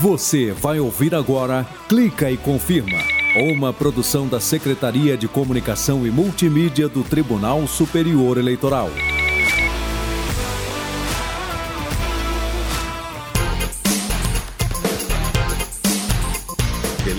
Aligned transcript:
Você 0.00 0.52
vai 0.52 0.80
ouvir 0.80 1.14
agora 1.14 1.66
Clica 1.88 2.30
e 2.30 2.36
Confirma, 2.36 2.98
uma 3.54 3.72
produção 3.72 4.26
da 4.26 4.40
Secretaria 4.40 5.16
de 5.16 5.28
Comunicação 5.28 6.06
e 6.06 6.10
Multimídia 6.10 6.88
do 6.88 7.04
Tribunal 7.04 7.66
Superior 7.68 8.38
Eleitoral. 8.38 8.90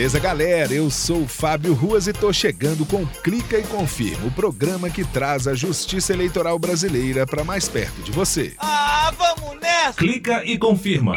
Beleza, 0.04 0.20
galera? 0.20 0.74
Eu 0.74 0.90
sou 0.92 1.22
o 1.22 1.28
Fábio 1.30 1.74
Ruas 1.74 2.08
e 2.08 2.12
tô 2.12 2.34
chegando 2.34 2.86
com 2.86 3.06
Clica 3.06 3.58
e 3.58 3.64
Confirma, 3.64 4.28
o 4.28 4.32
programa 4.32 4.90
que 4.90 5.06
traz 5.06 5.48
a 5.48 5.54
justiça 5.54 6.12
eleitoral 6.12 6.60
brasileira 6.60 7.26
para 7.26 7.46
mais 7.46 7.70
perto 7.70 8.02
de 8.02 8.12
você. 8.12 8.54
Ah, 8.58 9.14
vamos 9.18 9.58
nessa! 9.62 9.94
Clica 9.94 10.44
e 10.44 10.58
confirma. 10.58 11.16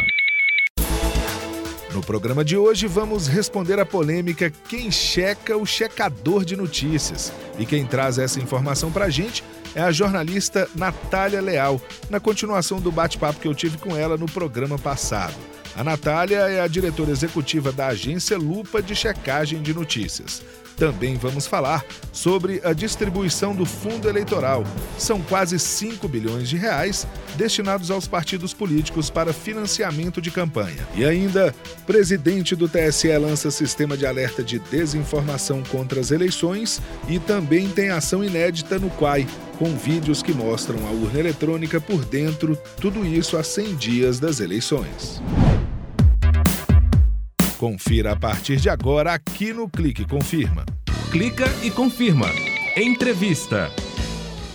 No 1.93 2.01
programa 2.01 2.45
de 2.45 2.57
hoje, 2.57 2.87
vamos 2.87 3.27
responder 3.27 3.80
a 3.80 3.85
polêmica 3.85 4.53
Quem 4.69 4.89
checa 4.89 5.57
o 5.57 5.66
checador 5.66 6.45
de 6.45 6.55
notícias. 6.55 7.33
E 7.59 7.66
quem 7.66 7.85
traz 7.85 8.19
essa 8.19 8.39
informação 8.39 8.93
pra 8.93 9.11
gente 9.11 9.43
é 9.75 9.80
a 9.80 9.91
jornalista 9.91 10.71
Natália 10.77 11.41
Leal, 11.41 11.80
na 12.09 12.21
continuação 12.21 12.80
do 12.80 12.93
bate-papo 12.93 13.41
que 13.41 13.49
eu 13.49 13.55
tive 13.55 13.79
com 13.79 13.97
ela 13.97 14.16
no 14.16 14.27
programa 14.27 14.79
passado. 14.79 15.35
A 15.77 15.85
Natália 15.85 16.39
é 16.48 16.62
a 16.62 16.66
diretora 16.66 17.11
executiva 17.11 17.71
da 17.71 17.89
agência 17.89 18.39
Lupa 18.39 18.80
de 18.80 18.97
Checagem 18.97 19.61
de 19.61 19.75
Notícias. 19.75 20.43
Também 20.75 21.16
vamos 21.16 21.47
falar 21.47 21.85
sobre 22.12 22.62
a 22.65 22.73
distribuição 22.73 23.55
do 23.55 23.66
fundo 23.66 24.09
eleitoral. 24.09 24.65
São 24.99 25.21
quase 25.21 25.59
5 25.59 26.09
bilhões 26.09 26.49
de 26.49 26.57
reais 26.57 27.07
destinados 27.37 27.91
aos 27.91 28.09
partidos 28.09 28.55
políticos 28.55 29.11
para 29.11 29.35
financiamento 29.35 30.19
de 30.19 30.30
campanha. 30.30 30.89
E 30.95 31.05
ainda, 31.05 31.55
presidente 31.87 32.57
do 32.57 32.69
TSE 32.69 33.09
lança 33.19 33.51
sistema 33.51 33.99
de 33.99 34.07
alerta 34.07 34.43
de 34.43 34.59
desinformação 34.59 35.63
contra 35.63 36.01
as 36.01 36.10
eleições 36.10 36.80
e 37.07 37.19
também 37.19 37.69
tem 37.69 37.91
ação 37.91 38.24
inédita 38.24 38.79
no 38.79 38.88
Quai, 38.88 39.27
com 39.59 39.77
vídeos 39.77 40.23
que 40.23 40.32
mostram 40.32 40.87
a 40.87 40.91
urna 40.91 41.21
eletrônica 41.21 41.79
por 41.82 42.02
dentro, 42.07 42.57
tudo 42.80 43.04
isso 43.04 43.37
a 43.37 43.43
100 43.43 43.77
dias 43.77 44.19
das 44.19 44.41
eleições. 44.41 45.23
Confira 47.59 48.12
a 48.12 48.16
partir 48.16 48.57
de 48.57 48.68
agora 48.68 49.15
aqui 49.15 49.52
no 49.52 49.66
Clique 49.66 50.04
Confirma. 50.04 50.66
Clica 51.10 51.46
e 51.63 51.71
confirma. 51.71 52.26
Entrevista. 52.76 53.73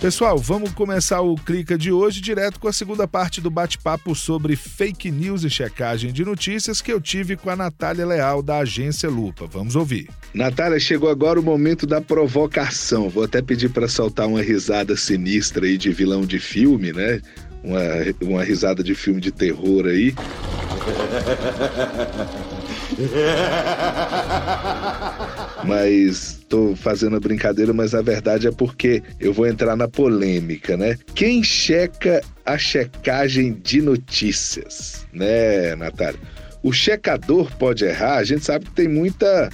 Pessoal, 0.00 0.38
vamos 0.38 0.72
começar 0.72 1.20
o 1.20 1.34
Clica 1.34 1.76
de 1.76 1.90
hoje 1.90 2.20
direto 2.20 2.60
com 2.60 2.68
a 2.68 2.72
segunda 2.72 3.08
parte 3.08 3.40
do 3.40 3.50
bate-papo 3.50 4.14
sobre 4.14 4.54
fake 4.54 5.10
news 5.10 5.42
e 5.42 5.50
checagem 5.50 6.12
de 6.12 6.24
notícias 6.24 6.80
que 6.80 6.92
eu 6.92 7.00
tive 7.00 7.36
com 7.36 7.50
a 7.50 7.56
Natália 7.56 8.06
Leal, 8.06 8.40
da 8.40 8.58
agência 8.58 9.10
Lupa. 9.10 9.48
Vamos 9.50 9.74
ouvir. 9.74 10.08
Natália, 10.32 10.78
chegou 10.78 11.10
agora 11.10 11.40
o 11.40 11.42
momento 11.42 11.88
da 11.88 12.00
provocação. 12.00 13.08
Vou 13.08 13.24
até 13.24 13.42
pedir 13.42 13.70
para 13.70 13.88
soltar 13.88 14.28
uma 14.28 14.42
risada 14.42 14.96
sinistra 14.96 15.66
aí 15.66 15.76
de 15.76 15.90
vilão 15.90 16.24
de 16.24 16.38
filme, 16.38 16.92
né? 16.92 17.20
Uma, 17.64 17.80
uma 18.20 18.44
risada 18.44 18.82
de 18.82 18.94
filme 18.94 19.20
de 19.20 19.32
terror 19.32 19.86
aí. 19.86 20.14
Mas 25.64 26.40
tô 26.48 26.74
fazendo 26.74 27.20
brincadeira, 27.20 27.72
mas 27.72 27.94
a 27.94 28.02
verdade 28.02 28.48
é 28.48 28.50
porque 28.50 29.02
eu 29.20 29.32
vou 29.32 29.46
entrar 29.46 29.76
na 29.76 29.88
polêmica, 29.88 30.76
né? 30.76 30.98
Quem 31.14 31.42
checa 31.42 32.20
a 32.44 32.58
checagem 32.58 33.54
de 33.62 33.80
notícias, 33.80 35.06
né, 35.12 35.76
Natália? 35.76 36.18
O 36.62 36.72
checador 36.72 37.50
pode 37.58 37.84
errar, 37.84 38.16
a 38.16 38.24
gente 38.24 38.44
sabe 38.44 38.66
que 38.66 38.72
tem 38.72 38.88
muita 38.88 39.50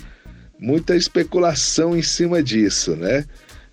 muita 0.58 0.96
especulação 0.96 1.96
em 1.96 2.02
cima 2.02 2.42
disso, 2.42 2.96
né? 2.96 3.24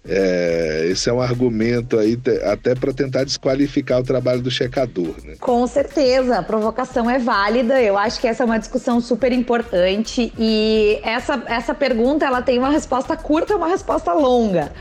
É, 0.08 0.88
esse 0.92 1.10
é 1.10 1.14
um 1.14 1.20
argumento 1.20 1.98
aí 1.98 2.18
até 2.44 2.76
para 2.76 2.94
tentar 2.94 3.24
desqualificar 3.24 4.00
o 4.00 4.04
trabalho 4.04 4.42
do 4.42 4.52
checador. 4.52 5.16
Né? 5.24 5.36
Com 5.40 5.66
certeza, 5.66 6.38
a 6.38 6.44
provocação 6.44 7.10
é 7.10 7.18
válida. 7.18 7.82
Eu 7.82 7.98
acho 7.98 8.20
que 8.20 8.28
essa 8.28 8.44
é 8.44 8.46
uma 8.46 8.60
discussão 8.60 9.02
super 9.02 9.32
importante 9.32 10.32
e 10.38 11.00
essa, 11.04 11.42
essa 11.48 11.74
pergunta 11.74 12.26
ela 12.26 12.42
tem 12.42 12.60
uma 12.60 12.70
resposta 12.70 13.18
curta 13.18 13.54
e 13.54 13.56
uma 13.56 13.68
resposta 13.68 14.14
longa. 14.14 14.72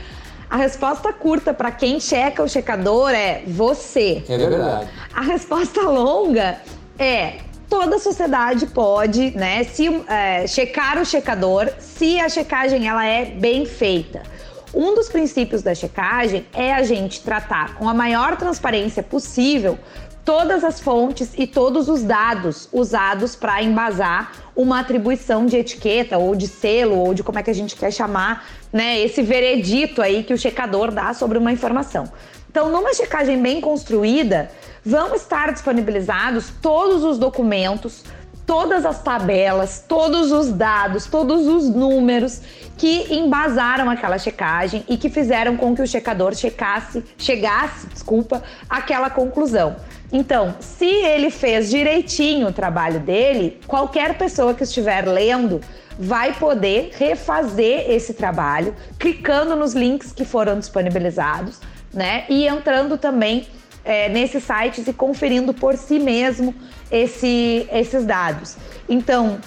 A 0.49 0.57
resposta 0.57 1.11
curta 1.11 1.53
para 1.53 1.71
quem 1.71 1.99
checa 1.99 2.43
o 2.43 2.47
checador 2.47 3.09
é 3.09 3.41
você. 3.47 4.23
É 4.29 4.37
verdade. 4.37 4.89
A 5.13 5.21
resposta 5.21 5.81
longa 5.81 6.57
é 6.99 7.37
toda 7.67 7.95
a 7.95 7.99
sociedade 7.99 8.67
pode, 8.67 9.31
né, 9.35 9.63
se 9.63 9.87
é, 10.07 10.45
checar 10.45 10.99
o 11.01 11.05
checador, 11.05 11.69
se 11.79 12.19
a 12.19 12.29
checagem 12.29 12.87
ela 12.87 13.05
é 13.05 13.25
bem 13.25 13.65
feita. 13.65 14.34
Um 14.75 14.93
dos 14.93 15.07
princípios 15.07 15.63
da 15.63 15.73
checagem 15.73 16.45
é 16.53 16.73
a 16.73 16.83
gente 16.83 17.21
tratar 17.21 17.75
com 17.75 17.87
a 17.87 17.93
maior 17.93 18.35
transparência 18.35 19.01
possível 19.01 19.79
todas 20.25 20.65
as 20.65 20.81
fontes 20.81 21.31
e 21.37 21.47
todos 21.47 21.87
os 21.87 22.03
dados 22.03 22.67
usados 22.73 23.37
para 23.37 23.63
embasar 23.63 24.33
uma 24.53 24.81
atribuição 24.81 25.45
de 25.45 25.55
etiqueta 25.55 26.17
ou 26.17 26.35
de 26.35 26.49
selo 26.49 26.97
ou 26.97 27.13
de 27.13 27.23
como 27.23 27.39
é 27.39 27.43
que 27.43 27.49
a 27.49 27.55
gente 27.55 27.73
quer 27.73 27.89
chamar, 27.89 28.45
né, 28.73 28.99
esse 28.99 29.21
veredito 29.21 30.01
aí 30.01 30.23
que 30.23 30.33
o 30.33 30.37
checador 30.37 30.91
dá 30.91 31.13
sobre 31.13 31.37
uma 31.37 31.53
informação. 31.53 32.11
Então, 32.51 32.69
numa 32.69 32.93
checagem 32.93 33.41
bem 33.41 33.61
construída, 33.61 34.51
vão 34.83 35.15
estar 35.15 35.53
disponibilizados 35.53 36.51
todos 36.61 37.01
os 37.01 37.17
documentos, 37.17 38.03
todas 38.45 38.85
as 38.85 39.01
tabelas, 39.01 39.83
todos 39.87 40.31
os 40.31 40.51
dados, 40.51 41.05
todos 41.05 41.47
os 41.47 41.69
números 41.69 42.41
que 42.77 43.13
embasaram 43.13 43.89
aquela 43.89 44.17
checagem 44.17 44.83
e 44.87 44.97
que 44.97 45.09
fizeram 45.09 45.55
com 45.55 45.75
que 45.75 45.81
o 45.81 45.87
checador 45.87 46.35
checasse, 46.35 47.03
chegasse, 47.17 47.87
desculpa, 47.87 48.43
aquela 48.69 49.09
conclusão. 49.09 49.77
Então, 50.11 50.55
se 50.59 50.85
ele 50.85 51.29
fez 51.29 51.69
direitinho 51.69 52.47
o 52.47 52.53
trabalho 52.53 52.99
dele, 52.99 53.59
qualquer 53.65 54.17
pessoa 54.17 54.53
que 54.53 54.63
estiver 54.63 55.07
lendo 55.07 55.61
vai 55.97 56.33
poder 56.33 56.91
refazer 56.97 57.89
esse 57.89 58.13
trabalho, 58.13 58.75
clicando 58.99 59.55
nos 59.55 59.73
links 59.73 60.11
que 60.11 60.25
foram 60.25 60.59
disponibilizados, 60.59 61.59
né? 61.93 62.25
E 62.29 62.45
entrando 62.47 62.97
também 62.97 63.47
é, 63.83 64.09
nesses 64.09 64.43
sites 64.43 64.87
e 64.87 64.93
conferindo 64.93 65.53
por 65.53 65.77
si 65.77 65.99
mesmo 65.99 66.53
esse, 66.91 67.67
esses 67.71 68.05
dados. 68.05 68.57
Então, 68.89 69.39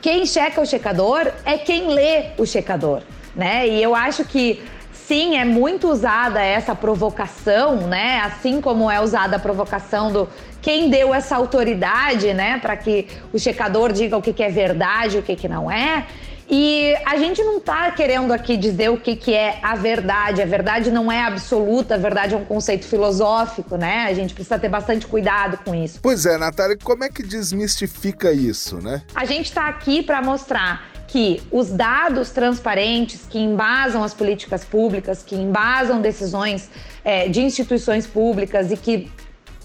quem 0.00 0.24
checa 0.26 0.60
o 0.60 0.66
checador 0.66 1.30
é 1.44 1.58
quem 1.58 1.88
lê 1.88 2.26
o 2.38 2.46
checador, 2.46 3.02
né? 3.34 3.68
E 3.68 3.82
eu 3.82 3.94
acho 3.94 4.24
que 4.24 4.62
sim, 4.92 5.36
é 5.36 5.44
muito 5.44 5.88
usada 5.88 6.40
essa 6.42 6.74
provocação, 6.74 7.88
né? 7.88 8.20
Assim 8.20 8.60
como 8.60 8.90
é 8.90 9.00
usada 9.00 9.36
a 9.36 9.38
provocação 9.38 10.12
do 10.12 10.28
quem 10.62 10.90
deu 10.90 11.14
essa 11.14 11.36
autoridade, 11.36 12.32
né, 12.34 12.58
para 12.58 12.76
que 12.76 13.06
o 13.32 13.38
checador 13.38 13.92
diga 13.92 14.16
o 14.16 14.22
que, 14.22 14.32
que 14.32 14.42
é 14.42 14.50
verdade, 14.50 15.18
o 15.18 15.22
que, 15.22 15.34
que 15.34 15.48
não 15.48 15.70
é. 15.70 16.06
E 16.50 16.96
a 17.06 17.16
gente 17.16 17.40
não 17.44 17.58
está 17.58 17.92
querendo 17.92 18.32
aqui 18.32 18.56
dizer 18.56 18.90
o 18.90 18.96
que, 18.96 19.14
que 19.14 19.32
é 19.32 19.60
a 19.62 19.76
verdade. 19.76 20.42
A 20.42 20.46
verdade 20.46 20.90
não 20.90 21.10
é 21.10 21.22
absoluta, 21.22 21.94
a 21.94 21.98
verdade 21.98 22.34
é 22.34 22.36
um 22.36 22.44
conceito 22.44 22.86
filosófico, 22.86 23.76
né? 23.76 24.06
A 24.06 24.14
gente 24.14 24.34
precisa 24.34 24.58
ter 24.58 24.68
bastante 24.68 25.06
cuidado 25.06 25.58
com 25.64 25.72
isso. 25.72 26.00
Pois 26.02 26.26
é, 26.26 26.36
Natália, 26.36 26.76
como 26.82 27.04
é 27.04 27.08
que 27.08 27.22
desmistifica 27.22 28.32
isso, 28.32 28.78
né? 28.78 29.02
A 29.14 29.24
gente 29.24 29.46
está 29.46 29.68
aqui 29.68 30.02
para 30.02 30.20
mostrar 30.20 30.90
que 31.06 31.40
os 31.52 31.70
dados 31.70 32.30
transparentes 32.30 33.22
que 33.28 33.38
embasam 33.38 34.02
as 34.02 34.12
políticas 34.12 34.64
públicas, 34.64 35.22
que 35.22 35.36
embasam 35.36 36.00
decisões 36.00 36.68
é, 37.04 37.28
de 37.28 37.40
instituições 37.40 38.06
públicas 38.06 38.72
e 38.72 38.76
que 38.76 39.10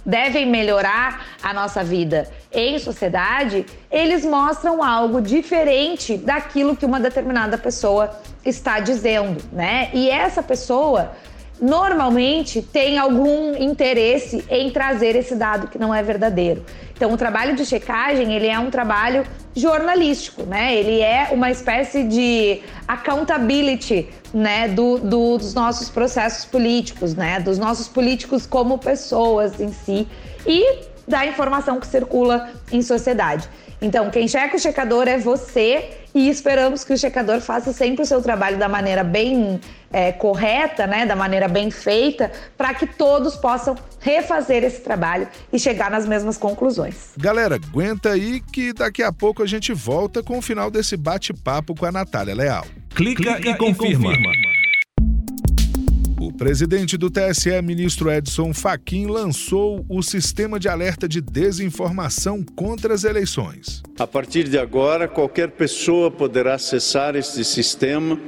devem 0.06 0.46
melhorar 0.46 1.26
a 1.42 1.54
nossa 1.54 1.84
vida 1.84 2.30
em 2.52 2.78
sociedade, 2.78 3.66
eles 3.90 4.24
mostram 4.24 4.84
algo 4.84 5.22
diferente 5.22 6.18
daquilo 6.18 6.76
que 6.76 6.86
uma 6.86 7.00
determinada 7.00 7.58
pessoa 7.58 8.12
está 8.46 8.80
dizendo, 8.80 9.42
né? 9.52 9.90
E 9.94 10.10
essa 10.10 10.44
pessoa 10.44 11.12
normalmente 11.62 12.62
tem 12.62 12.98
algum 12.98 13.56
interesse 13.56 14.44
em 14.50 14.70
trazer 14.70 15.16
esse 15.16 15.36
dado 15.36 15.68
que 15.68 15.78
não 15.78 15.94
é 15.94 16.04
verdadeiro. 16.04 16.64
Então, 16.96 17.12
o 17.12 17.18
trabalho 17.18 17.56
de 17.56 17.66
checagem, 17.66 18.34
ele 18.34 18.48
é 18.48 18.58
um 18.58 18.70
trabalho 18.70 19.26
jornalístico, 19.54 20.44
né? 20.44 20.76
Ele 20.76 21.02
é 21.02 21.30
uma 21.32 21.52
espécie 21.52 22.04
de 22.04 22.62
accountability, 22.88 24.08
né, 24.34 24.68
do, 24.70 24.98
do, 25.00 25.38
dos 25.38 25.54
nossos 25.54 25.90
processos 25.90 26.46
políticos, 26.46 27.14
né? 27.14 27.40
Dos 27.40 27.58
nossos 27.58 27.88
políticos 27.88 28.46
como 28.46 28.78
pessoas 28.78 29.60
em 29.60 29.72
si. 29.72 30.08
E 30.48 30.95
da 31.08 31.26
informação 31.26 31.80
que 31.80 31.88
circula 31.88 32.50
em 32.72 32.82
sociedade. 32.82 33.48
Então, 33.82 34.10
quem 34.10 34.28
checa 34.28 34.56
o 34.56 34.60
checador 34.60 35.08
é 35.08 35.18
você 35.18 35.90
e 36.14 36.30
esperamos 36.30 36.84
que 36.84 36.94
o 36.94 36.98
checador 36.98 37.42
faça 37.42 37.74
sempre 37.74 38.04
o 38.04 38.06
seu 38.06 38.22
trabalho 38.22 38.58
da 38.58 38.70
maneira 38.70 39.04
bem 39.04 39.60
é, 39.92 40.12
correta, 40.14 40.88
né, 40.88 41.06
da 41.06 41.16
maneira 41.16 41.48
bem 41.48 41.70
feita, 41.70 42.32
para 42.58 42.74
que 42.74 42.88
todos 42.88 43.36
possam 43.36 43.76
refazer 44.00 44.64
esse 44.64 44.82
trabalho 44.82 45.28
e 45.52 45.60
chegar 45.60 45.92
nas 45.92 46.08
mesmas 46.08 46.38
conclusões. 46.38 47.12
Galera, 47.18 47.56
aguenta 47.56 48.12
aí 48.12 48.40
que 48.40 48.74
daqui 48.74 49.04
a 49.04 49.12
pouco 49.12 49.44
a 49.44 49.46
gente 49.46 49.74
volta 49.74 50.24
com 50.24 50.38
o 50.38 50.42
final 50.42 50.72
desse 50.72 50.96
bate-papo 50.96 51.76
com 51.76 51.86
a 51.86 51.92
Natália 51.92 52.34
Leal. 52.34 52.66
Clica, 52.96 53.36
Clica 53.36 53.50
e, 53.50 53.58
confirma. 53.58 54.14
e 54.14 54.16
confirma. 54.16 54.55
O 56.26 56.34
presidente 56.34 56.98
do 56.98 57.08
TSE, 57.08 57.62
ministro 57.62 58.12
Edson 58.12 58.52
Fachin, 58.52 59.06
lançou 59.06 59.86
o 59.88 60.02
sistema 60.02 60.60
de 60.60 60.68
alerta 60.68 61.08
de 61.08 61.22
desinformação 61.22 62.44
contra 62.56 62.96
as 62.96 63.04
eleições. 63.04 63.84
A 64.00 64.08
partir 64.08 64.50
de 64.50 64.58
agora, 64.58 65.08
qualquer 65.08 65.52
pessoa 65.52 66.10
poderá 66.10 66.56
acessar 66.56 67.16
este 67.16 67.44
sistema 67.44 68.20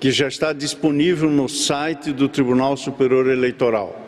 que 0.00 0.10
já 0.10 0.28
está 0.28 0.54
disponível 0.54 1.28
no 1.28 1.46
site 1.46 2.10
do 2.10 2.26
Tribunal 2.26 2.74
Superior 2.74 3.28
Eleitoral 3.28 4.01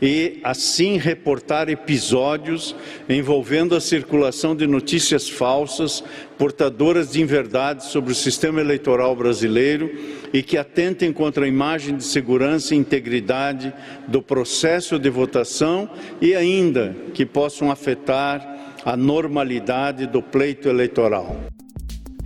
e 0.00 0.40
assim 0.42 0.96
reportar 0.96 1.68
episódios 1.68 2.74
envolvendo 3.08 3.74
a 3.74 3.80
circulação 3.80 4.54
de 4.54 4.66
notícias 4.66 5.28
falsas, 5.28 6.02
portadoras 6.38 7.12
de 7.12 7.22
inverdades 7.22 7.86
sobre 7.86 8.12
o 8.12 8.14
sistema 8.14 8.60
eleitoral 8.60 9.14
brasileiro 9.14 9.90
e 10.32 10.42
que 10.42 10.58
atentem 10.58 11.12
contra 11.12 11.44
a 11.44 11.48
imagem 11.48 11.96
de 11.96 12.04
segurança 12.04 12.74
e 12.74 12.78
integridade 12.78 13.72
do 14.08 14.20
processo 14.20 14.98
de 14.98 15.08
votação 15.08 15.88
e 16.20 16.34
ainda 16.34 16.94
que 17.12 17.24
possam 17.24 17.70
afetar 17.70 18.74
a 18.84 18.96
normalidade 18.96 20.06
do 20.06 20.20
pleito 20.20 20.68
eleitoral. 20.68 21.36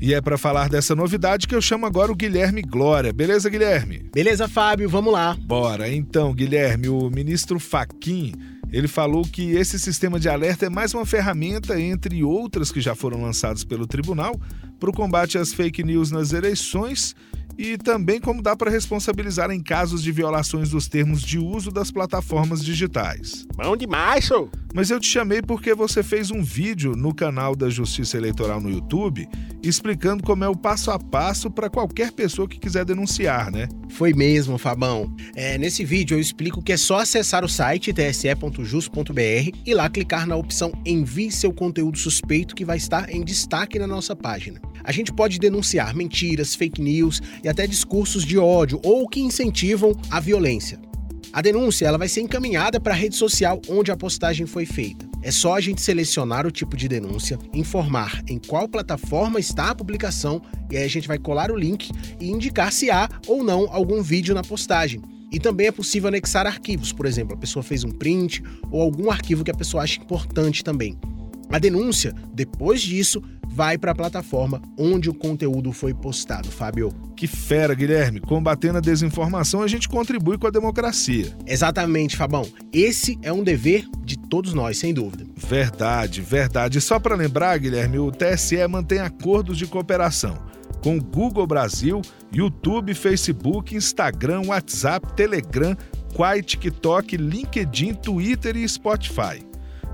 E 0.00 0.14
é 0.14 0.20
para 0.20 0.38
falar 0.38 0.68
dessa 0.68 0.94
novidade 0.94 1.48
que 1.48 1.54
eu 1.54 1.60
chamo 1.60 1.84
agora 1.84 2.12
o 2.12 2.14
Guilherme 2.14 2.62
Glória. 2.62 3.12
Beleza, 3.12 3.50
Guilherme? 3.50 4.08
Beleza, 4.14 4.46
Fábio, 4.46 4.88
vamos 4.88 5.12
lá. 5.12 5.36
Bora. 5.40 5.92
Então, 5.92 6.32
Guilherme, 6.32 6.88
o 6.88 7.10
ministro 7.10 7.58
Faquim, 7.58 8.32
ele 8.72 8.86
falou 8.86 9.22
que 9.22 9.50
esse 9.56 9.76
sistema 9.76 10.20
de 10.20 10.28
alerta 10.28 10.66
é 10.66 10.70
mais 10.70 10.94
uma 10.94 11.04
ferramenta 11.04 11.80
entre 11.80 12.22
outras 12.22 12.70
que 12.70 12.80
já 12.80 12.94
foram 12.94 13.22
lançadas 13.22 13.64
pelo 13.64 13.88
tribunal 13.88 14.40
para 14.78 14.88
o 14.88 14.92
combate 14.92 15.36
às 15.36 15.52
fake 15.52 15.82
news 15.82 16.12
nas 16.12 16.32
eleições 16.32 17.16
e 17.58 17.76
também 17.76 18.20
como 18.20 18.40
dá 18.40 18.54
para 18.54 18.70
responsabilizar 18.70 19.50
em 19.50 19.60
casos 19.60 20.02
de 20.02 20.12
violações 20.12 20.70
dos 20.70 20.86
termos 20.86 21.20
de 21.20 21.38
uso 21.38 21.72
das 21.72 21.90
plataformas 21.90 22.64
digitais. 22.64 23.44
Bom 23.56 23.76
demais, 23.76 24.24
show! 24.24 24.48
Mas 24.72 24.90
eu 24.90 25.00
te 25.00 25.08
chamei 25.08 25.42
porque 25.42 25.74
você 25.74 26.02
fez 26.02 26.30
um 26.30 26.42
vídeo 26.42 26.94
no 26.94 27.12
canal 27.12 27.56
da 27.56 27.68
Justiça 27.68 28.16
Eleitoral 28.16 28.60
no 28.60 28.70
YouTube 28.70 29.28
explicando 29.62 30.22
como 30.22 30.44
é 30.44 30.48
o 30.48 30.56
passo 30.56 30.90
a 30.90 30.98
passo 30.98 31.50
para 31.50 31.68
qualquer 31.68 32.12
pessoa 32.12 32.48
que 32.48 32.58
quiser 32.58 32.84
denunciar, 32.84 33.50
né? 33.50 33.68
Foi 33.90 34.12
mesmo, 34.12 34.56
Fabão. 34.56 35.14
É, 35.34 35.58
nesse 35.58 35.84
vídeo 35.84 36.16
eu 36.16 36.20
explico 36.20 36.62
que 36.62 36.72
é 36.72 36.76
só 36.76 37.00
acessar 37.00 37.44
o 37.44 37.48
site 37.48 37.92
tse.jus.br 37.92 39.58
e 39.66 39.74
lá 39.74 39.88
clicar 39.88 40.26
na 40.26 40.36
opção 40.36 40.72
Envie 40.86 41.32
seu 41.32 41.52
conteúdo 41.52 41.98
suspeito 41.98 42.54
que 42.54 42.64
vai 42.64 42.76
estar 42.76 43.10
em 43.10 43.24
destaque 43.24 43.78
na 43.78 43.86
nossa 43.86 44.14
página. 44.14 44.60
A 44.84 44.92
gente 44.92 45.12
pode 45.12 45.38
denunciar 45.38 45.94
mentiras, 45.94 46.54
fake 46.54 46.80
news 46.80 47.20
e 47.42 47.48
até 47.48 47.66
discursos 47.66 48.24
de 48.24 48.38
ódio 48.38 48.80
ou 48.82 49.08
que 49.08 49.20
incentivam 49.20 49.94
a 50.10 50.20
violência. 50.20 50.80
A 51.32 51.42
denúncia 51.42 51.86
ela 51.86 51.98
vai 51.98 52.08
ser 52.08 52.22
encaminhada 52.22 52.80
para 52.80 52.94
a 52.94 52.96
rede 52.96 53.14
social 53.14 53.60
onde 53.68 53.90
a 53.90 53.96
postagem 53.96 54.46
foi 54.46 54.64
feita. 54.64 55.06
É 55.22 55.30
só 55.30 55.56
a 55.56 55.60
gente 55.60 55.80
selecionar 55.82 56.46
o 56.46 56.50
tipo 56.50 56.76
de 56.76 56.88
denúncia, 56.88 57.38
informar 57.52 58.22
em 58.28 58.38
qual 58.38 58.68
plataforma 58.68 59.38
está 59.38 59.70
a 59.70 59.74
publicação 59.74 60.40
e 60.70 60.76
aí 60.76 60.84
a 60.84 60.88
gente 60.88 61.08
vai 61.08 61.18
colar 61.18 61.50
o 61.50 61.56
link 61.56 61.90
e 62.20 62.30
indicar 62.30 62.72
se 62.72 62.90
há 62.90 63.08
ou 63.26 63.42
não 63.42 63.68
algum 63.70 64.02
vídeo 64.02 64.34
na 64.34 64.42
postagem. 64.42 65.02
E 65.30 65.38
também 65.38 65.66
é 65.66 65.72
possível 65.72 66.08
anexar 66.08 66.46
arquivos, 66.46 66.92
por 66.92 67.04
exemplo, 67.04 67.34
a 67.34 67.38
pessoa 67.38 67.62
fez 67.62 67.84
um 67.84 67.90
print 67.90 68.42
ou 68.70 68.80
algum 68.80 69.10
arquivo 69.10 69.44
que 69.44 69.50
a 69.50 69.54
pessoa 69.54 69.82
acha 69.82 70.00
importante 70.00 70.64
também. 70.64 70.96
A 71.50 71.58
denúncia, 71.58 72.14
depois 72.32 72.80
disso, 72.80 73.22
vai 73.48 73.78
para 73.78 73.92
a 73.92 73.94
plataforma 73.94 74.62
onde 74.78 75.10
o 75.10 75.14
conteúdo 75.14 75.72
foi 75.72 75.94
postado, 75.94 76.50
Fábio. 76.50 76.92
Que 77.16 77.26
fera, 77.26 77.74
Guilherme. 77.74 78.20
Combatendo 78.20 78.78
a 78.78 78.80
desinformação, 78.80 79.62
a 79.62 79.66
gente 79.66 79.88
contribui 79.88 80.38
com 80.38 80.46
a 80.46 80.50
democracia. 80.50 81.36
Exatamente, 81.46 82.16
Fabão. 82.16 82.46
Esse 82.72 83.18
é 83.22 83.32
um 83.32 83.42
dever 83.42 83.84
de 84.04 84.16
todos 84.16 84.54
nós, 84.54 84.78
sem 84.78 84.94
dúvida. 84.94 85.26
Verdade, 85.36 86.20
verdade. 86.20 86.80
Só 86.80 86.98
para 87.00 87.16
lembrar, 87.16 87.58
Guilherme, 87.58 87.98
o 87.98 88.12
TSE 88.12 88.66
mantém 88.68 89.00
acordos 89.00 89.58
de 89.58 89.66
cooperação 89.66 90.38
com 90.80 90.98
Google 90.98 91.46
Brasil, 91.46 92.00
YouTube, 92.32 92.94
Facebook, 92.94 93.74
Instagram, 93.74 94.42
WhatsApp, 94.46 95.12
Telegram, 95.14 95.76
Quai, 96.14 96.42
TikTok, 96.42 97.16
LinkedIn, 97.16 97.94
Twitter 97.94 98.56
e 98.56 98.68
Spotify. 98.68 99.47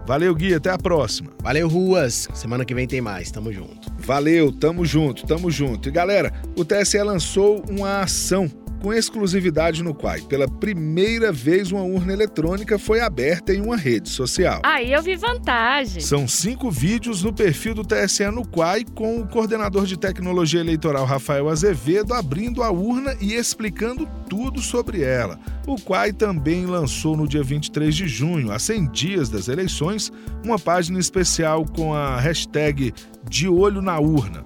Valeu, 0.06 0.34
Gui, 0.34 0.54
até 0.54 0.70
a 0.70 0.76
próxima. 0.76 1.30
Valeu, 1.42 1.66
Ruas. 1.66 2.28
Semana 2.34 2.64
que 2.64 2.74
vem 2.74 2.86
tem 2.86 3.00
mais. 3.00 3.30
Tamo 3.30 3.52
junto. 3.52 3.90
Valeu, 3.98 4.52
tamo 4.52 4.84
junto, 4.84 5.26
tamo 5.26 5.50
junto. 5.50 5.88
E 5.88 5.92
galera, 5.92 6.32
o 6.56 6.64
TSE 6.64 7.02
lançou 7.02 7.64
uma 7.70 8.00
ação 8.02 8.50
com 8.84 8.92
exclusividade 8.92 9.82
no 9.82 9.94
Quai. 9.94 10.20
Pela 10.20 10.46
primeira 10.46 11.32
vez, 11.32 11.72
uma 11.72 11.80
urna 11.80 12.12
eletrônica 12.12 12.78
foi 12.78 13.00
aberta 13.00 13.54
em 13.54 13.62
uma 13.62 13.78
rede 13.78 14.10
social. 14.10 14.60
Aí 14.62 14.92
eu 14.92 15.02
vi 15.02 15.16
vantagem. 15.16 16.02
São 16.02 16.28
cinco 16.28 16.70
vídeos 16.70 17.22
no 17.22 17.32
perfil 17.32 17.74
do 17.74 17.82
TSE 17.82 18.26
no 18.26 18.46
Quai, 18.46 18.84
com 18.84 19.22
o 19.22 19.26
coordenador 19.26 19.86
de 19.86 19.98
tecnologia 19.98 20.60
eleitoral 20.60 21.06
Rafael 21.06 21.48
Azevedo 21.48 22.12
abrindo 22.12 22.62
a 22.62 22.70
urna 22.70 23.16
e 23.22 23.32
explicando 23.32 24.06
tudo 24.28 24.60
sobre 24.60 25.00
ela. 25.00 25.40
O 25.66 25.76
Quai 25.76 26.12
também 26.12 26.66
lançou 26.66 27.16
no 27.16 27.26
dia 27.26 27.42
23 27.42 27.96
de 27.96 28.06
junho, 28.06 28.52
a 28.52 28.58
100 28.58 28.90
dias 28.90 29.30
das 29.30 29.48
eleições, 29.48 30.12
uma 30.44 30.58
página 30.58 30.98
especial 30.98 31.64
com 31.64 31.94
a 31.94 32.20
hashtag 32.20 32.92
De 33.26 33.48
Olho 33.48 33.80
na 33.80 33.98
Urna 33.98 34.44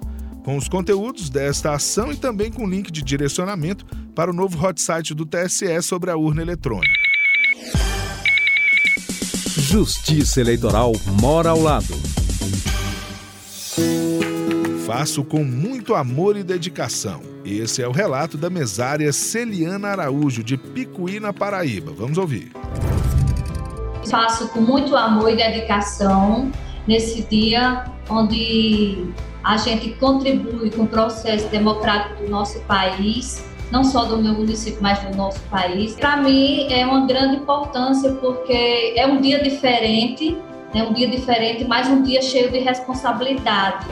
com 0.49 0.57
os 0.57 0.67
conteúdos 0.67 1.29
desta 1.29 1.73
ação 1.73 2.11
e 2.11 2.15
também 2.15 2.51
com 2.51 2.67
link 2.67 2.91
de 2.91 3.03
direcionamento 3.03 3.85
para 4.15 4.31
o 4.31 4.33
novo 4.33 4.57
hot 4.65 4.81
site 4.81 5.13
do 5.13 5.23
TSE 5.23 5.79
sobre 5.83 6.09
a 6.09 6.17
urna 6.17 6.41
eletrônica. 6.41 6.91
Justiça 9.55 10.41
Eleitoral 10.41 10.93
mora 11.21 11.51
ao 11.51 11.61
lado. 11.61 11.93
Faço 14.87 15.23
com 15.23 15.43
muito 15.43 15.93
amor 15.93 16.35
e 16.35 16.41
dedicação. 16.41 17.21
Esse 17.45 17.83
é 17.83 17.87
o 17.87 17.91
relato 17.91 18.35
da 18.35 18.49
mesária 18.49 19.13
Celiana 19.13 19.89
Araújo, 19.89 20.43
de 20.43 20.57
Picuí, 20.57 21.19
na 21.19 21.31
Paraíba. 21.31 21.91
Vamos 21.95 22.17
ouvir. 22.17 22.51
Faço 24.09 24.47
com 24.47 24.61
muito 24.61 24.95
amor 24.95 25.31
e 25.31 25.35
dedicação 25.35 26.51
nesse 26.87 27.21
dia 27.29 27.85
onde 28.09 29.13
a 29.49 29.57
gente 29.57 29.89
contribui 29.95 30.69
com 30.69 30.83
o 30.83 30.87
processo 30.87 31.47
democrático 31.47 32.23
do 32.23 32.29
nosso 32.29 32.59
país, 32.65 33.43
não 33.71 33.83
só 33.83 34.05
do 34.05 34.21
meu 34.21 34.33
município, 34.33 34.77
mas 34.79 34.99
do 34.99 35.17
nosso 35.17 35.39
país. 35.49 35.95
Para 35.95 36.17
mim 36.17 36.71
é 36.71 36.85
uma 36.85 37.07
grande 37.07 37.37
importância 37.37 38.11
porque 38.11 38.93
é 38.95 39.07
um 39.07 39.19
dia 39.19 39.41
diferente, 39.41 40.37
é 40.71 40.83
um 40.83 40.93
dia 40.93 41.09
diferente, 41.09 41.65
mas 41.67 41.87
um 41.87 42.03
dia 42.03 42.21
cheio 42.21 42.51
de 42.51 42.59
responsabilidades. 42.59 43.87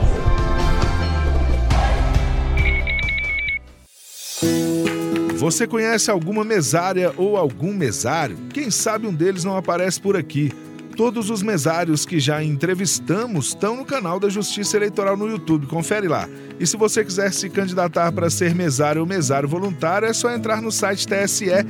Você 5.34 5.66
conhece 5.66 6.08
alguma 6.08 6.44
mesária 6.44 7.12
ou 7.16 7.36
algum 7.36 7.74
mesário? 7.74 8.38
Quem 8.54 8.70
sabe 8.70 9.08
um 9.08 9.12
deles 9.12 9.42
não 9.42 9.56
aparece 9.56 10.00
por 10.00 10.16
aqui. 10.16 10.52
Todos 10.98 11.30
os 11.30 11.42
mesários 11.44 12.04
que 12.04 12.18
já 12.18 12.42
entrevistamos 12.42 13.50
estão 13.50 13.76
no 13.76 13.84
canal 13.84 14.18
da 14.18 14.28
Justiça 14.28 14.76
Eleitoral 14.76 15.16
no 15.16 15.28
YouTube. 15.28 15.68
Confere 15.68 16.08
lá. 16.08 16.28
E 16.58 16.66
se 16.66 16.76
você 16.76 17.04
quiser 17.04 17.32
se 17.32 17.48
candidatar 17.48 18.10
para 18.10 18.28
ser 18.28 18.52
mesário 18.52 19.02
ou 19.02 19.06
mesário 19.06 19.48
voluntário, 19.48 20.08
é 20.08 20.12
só 20.12 20.28
entrar 20.32 20.60
no 20.60 20.72
site 20.72 21.06
tse.jus.br 21.06 21.62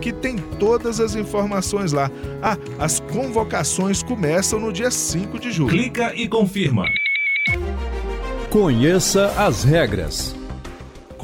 que 0.00 0.12
tem 0.12 0.38
todas 0.58 0.98
as 0.98 1.14
informações 1.14 1.92
lá. 1.92 2.10
Ah, 2.42 2.58
as 2.80 2.98
convocações 2.98 4.02
começam 4.02 4.58
no 4.58 4.72
dia 4.72 4.90
5 4.90 5.38
de 5.38 5.52
julho. 5.52 5.70
Clica 5.70 6.12
e 6.16 6.26
confirma. 6.26 6.84
Conheça 8.50 9.28
as 9.38 9.62
regras. 9.62 10.34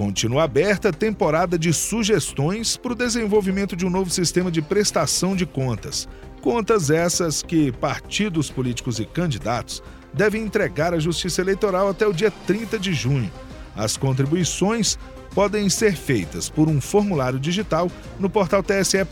Continua 0.01 0.45
aberta 0.45 0.89
a 0.89 0.93
temporada 0.95 1.59
de 1.59 1.75
sugestões 1.75 2.75
para 2.75 2.93
o 2.93 2.95
desenvolvimento 2.95 3.77
de 3.77 3.85
um 3.85 3.91
novo 3.91 4.09
sistema 4.09 4.51
de 4.51 4.63
prestação 4.63 5.37
de 5.37 5.45
contas. 5.45 6.09
Contas 6.41 6.89
essas 6.89 7.43
que 7.43 7.71
partidos 7.71 8.51
políticos 8.51 8.99
e 8.99 9.05
candidatos 9.05 9.83
devem 10.11 10.43
entregar 10.43 10.95
à 10.95 10.99
Justiça 10.99 11.43
Eleitoral 11.43 11.87
até 11.87 12.07
o 12.07 12.15
dia 12.15 12.31
30 12.47 12.79
de 12.79 12.95
junho. 12.95 13.31
As 13.77 13.99
contribuições 13.99 14.99
podem 15.35 15.69
ser 15.69 15.95
feitas 15.95 16.49
por 16.49 16.67
um 16.67 16.81
formulário 16.81 17.39
digital 17.39 17.91
no 18.19 18.31
portal 18.31 18.63
tse.jus.br. 18.63 19.05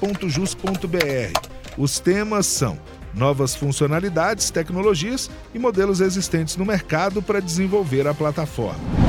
Os 1.77 2.01
temas 2.01 2.47
são 2.47 2.79
novas 3.13 3.55
funcionalidades, 3.55 4.51
tecnologias 4.51 5.31
e 5.53 5.59
modelos 5.59 6.01
existentes 6.01 6.57
no 6.57 6.65
mercado 6.65 7.21
para 7.21 7.41
desenvolver 7.41 8.07
a 8.07 8.15
plataforma. 8.15 9.08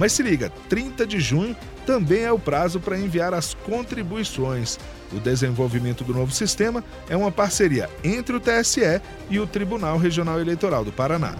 Mas 0.00 0.12
se 0.12 0.22
liga, 0.22 0.50
30 0.70 1.06
de 1.06 1.20
junho 1.20 1.54
também 1.84 2.22
é 2.22 2.32
o 2.32 2.38
prazo 2.38 2.80
para 2.80 2.98
enviar 2.98 3.34
as 3.34 3.52
contribuições. 3.52 4.78
O 5.12 5.20
desenvolvimento 5.20 6.02
do 6.02 6.14
novo 6.14 6.32
sistema 6.32 6.82
é 7.06 7.14
uma 7.14 7.30
parceria 7.30 7.90
entre 8.02 8.34
o 8.34 8.40
TSE 8.40 8.80
e 9.28 9.38
o 9.38 9.46
Tribunal 9.46 9.98
Regional 9.98 10.40
Eleitoral 10.40 10.86
do 10.86 10.90
Paraná. 10.90 11.34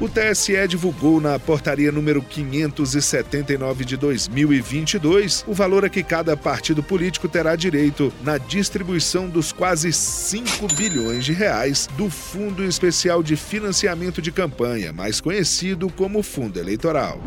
O 0.00 0.08
TSE 0.08 0.66
divulgou 0.66 1.20
na 1.20 1.38
portaria 1.38 1.92
número 1.92 2.22
579 2.22 3.84
de 3.84 3.98
2022 3.98 5.44
o 5.46 5.52
valor 5.52 5.84
a 5.84 5.90
que 5.90 6.02
cada 6.02 6.34
partido 6.34 6.82
político 6.82 7.28
terá 7.28 7.54
direito 7.54 8.10
na 8.22 8.38
distribuição 8.38 9.28
dos 9.28 9.52
quase 9.52 9.92
5 9.92 10.68
bilhões 10.74 11.26
de 11.26 11.34
reais 11.34 11.86
do 11.98 12.08
Fundo 12.08 12.64
Especial 12.64 13.22
de 13.22 13.36
Financiamento 13.36 14.22
de 14.22 14.32
Campanha, 14.32 14.90
mais 14.90 15.20
conhecido 15.20 15.90
como 15.90 16.22
Fundo 16.22 16.58
Eleitoral. 16.58 17.20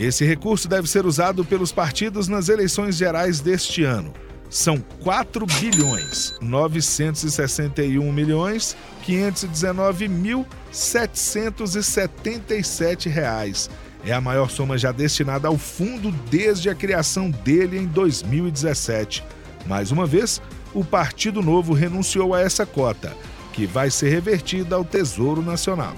Esse 0.00 0.24
recurso 0.24 0.66
deve 0.66 0.88
ser 0.88 1.06
usado 1.06 1.44
pelos 1.44 1.70
partidos 1.70 2.26
nas 2.26 2.48
eleições 2.48 2.96
gerais 2.96 3.38
deste 3.38 3.84
ano 3.84 4.12
são 4.50 4.78
4 5.02 5.46
bilhões 5.46 6.34
961 6.40 8.12
milhões 8.12 8.76
519 9.04 10.08
mil 10.08 10.44
777 10.72 13.08
reais. 13.08 13.70
É 14.04 14.12
a 14.12 14.20
maior 14.20 14.50
soma 14.50 14.76
já 14.76 14.90
destinada 14.90 15.46
ao 15.46 15.56
fundo 15.56 16.10
desde 16.28 16.68
a 16.68 16.74
criação 16.74 17.30
dele 17.30 17.78
em 17.78 17.86
2017. 17.86 19.22
Mais 19.66 19.92
uma 19.92 20.04
vez, 20.06 20.42
o 20.74 20.84
Partido 20.84 21.40
Novo 21.42 21.72
renunciou 21.74 22.34
a 22.34 22.40
essa 22.40 22.66
cota, 22.66 23.16
que 23.52 23.66
vai 23.66 23.90
ser 23.90 24.08
revertida 24.08 24.74
ao 24.74 24.84
Tesouro 24.84 25.42
Nacional. 25.42 25.94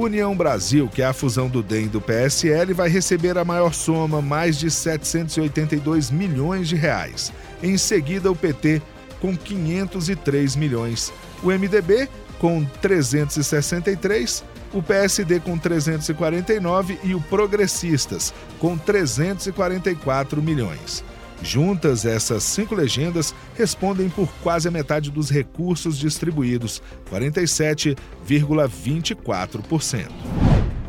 União 0.00 0.36
Brasil, 0.36 0.88
que 0.88 1.02
é 1.02 1.06
a 1.06 1.12
fusão 1.12 1.48
do 1.48 1.62
DEM 1.62 1.84
e 1.84 1.88
do 1.88 2.00
PSL, 2.00 2.72
vai 2.72 2.88
receber 2.88 3.38
a 3.38 3.44
maior 3.44 3.72
soma, 3.72 4.20
mais 4.20 4.58
de 4.58 4.70
782 4.70 6.10
milhões 6.10 6.68
de 6.68 6.76
reais. 6.76 7.32
Em 7.62 7.76
seguida, 7.78 8.30
o 8.30 8.36
PT 8.36 8.82
com 9.20 9.36
503 9.36 10.56
milhões, 10.56 11.12
o 11.42 11.46
MDB 11.46 12.08
com 12.38 12.64
363, 12.82 14.44
o 14.72 14.82
PSD 14.82 15.40
com 15.40 15.56
349 15.56 16.98
e 17.04 17.14
o 17.14 17.20
Progressistas 17.20 18.34
com 18.58 18.76
344 18.76 20.42
milhões. 20.42 21.04
Juntas, 21.42 22.04
essas 22.04 22.42
cinco 22.42 22.74
legendas 22.74 23.34
respondem 23.54 24.08
por 24.08 24.28
quase 24.42 24.68
a 24.68 24.70
metade 24.70 25.10
dos 25.10 25.30
recursos 25.30 25.98
distribuídos, 25.98 26.82
47,24%. 27.10 30.08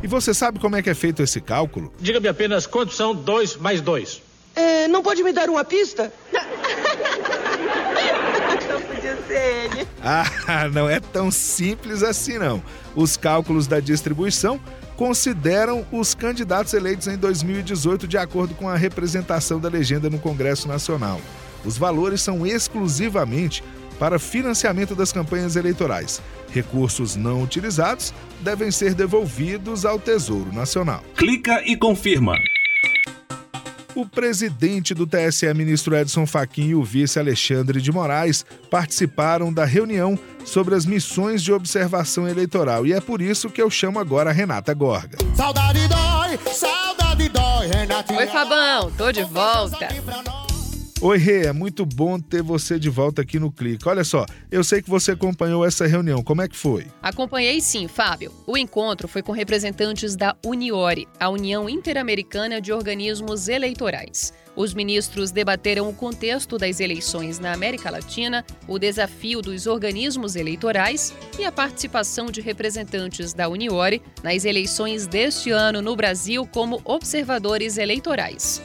E 0.02 0.06
você 0.06 0.32
sabe 0.32 0.58
como 0.58 0.76
é 0.76 0.82
que 0.82 0.90
é 0.90 0.94
feito 0.94 1.22
esse 1.22 1.40
cálculo? 1.40 1.92
Diga-me 1.98 2.28
apenas 2.28 2.66
quantos 2.66 2.96
são 2.96 3.14
2 3.14 3.56
mais 3.56 3.80
2. 3.80 4.22
É, 4.54 4.88
não 4.88 5.02
pode 5.02 5.22
me 5.22 5.32
dar 5.32 5.50
uma 5.50 5.64
pista? 5.64 6.12
não 8.68 8.80
podia 8.80 9.16
ser 9.26 9.70
ele. 9.72 9.88
Ah, 10.02 10.24
não 10.72 10.88
é 10.88 11.00
tão 11.00 11.30
simples 11.30 12.02
assim 12.02 12.38
não. 12.38 12.62
Os 12.94 13.16
cálculos 13.16 13.66
da 13.66 13.80
distribuição 13.80 14.60
consideram 14.96 15.86
os 15.92 16.14
candidatos 16.14 16.72
eleitos 16.72 17.06
em 17.06 17.16
2018 17.16 18.08
de 18.08 18.16
acordo 18.16 18.54
com 18.54 18.68
a 18.68 18.76
representação 18.76 19.60
da 19.60 19.68
legenda 19.68 20.08
no 20.08 20.18
Congresso 20.18 20.66
Nacional. 20.66 21.20
Os 21.64 21.76
valores 21.76 22.22
são 22.22 22.46
exclusivamente 22.46 23.62
para 23.98 24.18
financiamento 24.18 24.94
das 24.94 25.12
campanhas 25.12 25.56
eleitorais. 25.56 26.20
Recursos 26.50 27.16
não 27.16 27.42
utilizados 27.42 28.12
devem 28.40 28.70
ser 28.70 28.94
devolvidos 28.94 29.84
ao 29.84 29.98
Tesouro 29.98 30.52
Nacional. 30.52 31.02
Clica 31.16 31.62
e 31.66 31.76
confirma. 31.76 32.34
O 33.96 34.04
presidente 34.04 34.92
do 34.92 35.06
TSE, 35.06 35.54
ministro 35.54 35.96
Edson 35.96 36.26
Fachin, 36.26 36.68
e 36.68 36.74
o 36.74 36.84
vice 36.84 37.18
Alexandre 37.18 37.80
de 37.80 37.90
Moraes 37.90 38.44
participaram 38.70 39.50
da 39.50 39.64
reunião 39.64 40.18
sobre 40.44 40.74
as 40.74 40.84
missões 40.84 41.42
de 41.42 41.50
observação 41.50 42.28
eleitoral. 42.28 42.86
E 42.86 42.92
é 42.92 43.00
por 43.00 43.22
isso 43.22 43.48
que 43.48 43.62
eu 43.62 43.70
chamo 43.70 43.98
agora 43.98 44.28
a 44.28 44.32
Renata 44.34 44.74
Gorga. 44.74 45.16
Saudade 45.34 45.88
dói, 45.88 46.38
saudade 46.52 47.26
dói, 47.30 47.68
Renatinha. 47.68 48.18
Oi, 48.18 48.26
Fabão, 48.26 48.92
tô 48.92 49.10
de 49.10 49.24
volta. 49.24 49.88
Oi, 51.02 51.18
Rê, 51.18 51.44
é 51.44 51.52
muito 51.52 51.84
bom 51.84 52.18
ter 52.18 52.42
você 52.42 52.78
de 52.78 52.88
volta 52.88 53.20
aqui 53.20 53.38
no 53.38 53.52
Clique. 53.52 53.86
Olha 53.86 54.02
só, 54.02 54.24
eu 54.50 54.64
sei 54.64 54.80
que 54.80 54.88
você 54.88 55.10
acompanhou 55.12 55.62
essa 55.62 55.86
reunião, 55.86 56.22
como 56.22 56.40
é 56.40 56.48
que 56.48 56.56
foi? 56.56 56.86
Acompanhei 57.02 57.60
sim, 57.60 57.86
Fábio. 57.86 58.32
O 58.46 58.56
encontro 58.56 59.06
foi 59.06 59.22
com 59.22 59.30
representantes 59.30 60.16
da 60.16 60.34
Uniore, 60.44 61.06
a 61.20 61.28
União 61.28 61.68
Interamericana 61.68 62.62
de 62.62 62.72
Organismos 62.72 63.46
Eleitorais. 63.46 64.32
Os 64.56 64.72
ministros 64.72 65.30
debateram 65.30 65.86
o 65.86 65.94
contexto 65.94 66.56
das 66.56 66.80
eleições 66.80 67.38
na 67.38 67.52
América 67.52 67.90
Latina, 67.90 68.42
o 68.66 68.78
desafio 68.78 69.42
dos 69.42 69.66
organismos 69.66 70.34
eleitorais 70.34 71.12
e 71.38 71.44
a 71.44 71.52
participação 71.52 72.30
de 72.30 72.40
representantes 72.40 73.34
da 73.34 73.50
Uniore 73.50 74.00
nas 74.22 74.46
eleições 74.46 75.06
deste 75.06 75.50
ano 75.50 75.82
no 75.82 75.94
Brasil 75.94 76.48
como 76.50 76.80
observadores 76.86 77.76
eleitorais. 77.76 78.62